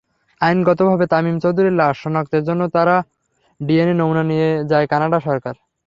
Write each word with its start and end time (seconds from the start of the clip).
আইনগতভাবে 0.41 1.05
তামিম 1.13 1.35
চৌধুরীর 1.43 1.75
লাশ 1.75 1.95
শনাক্তের 2.03 2.43
জন্য 2.47 2.61
তাঁর 2.75 2.89
ডিএনএ 3.59 3.95
নমুনা 3.97 4.23
নিয়ে 4.31 4.49
যায় 4.71 4.85
কানাডা 4.91 5.19
সরকার। 5.27 5.55